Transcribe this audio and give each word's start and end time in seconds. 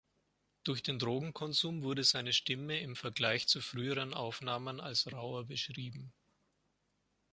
Durch 0.63 0.81
den 0.81 0.97
Drogenkonsum 0.97 1.83
wurde 1.83 2.03
seine 2.03 2.33
Stimme 2.33 2.79
im 2.79 2.95
Vergleich 2.95 3.47
zu 3.47 3.61
früheren 3.61 4.15
Aufnahmen 4.15 4.79
als 4.79 5.13
rauer 5.13 5.43
beschrieben. 5.45 6.11